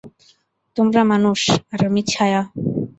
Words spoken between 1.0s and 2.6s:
মানুষ, আর আমি ছায়া।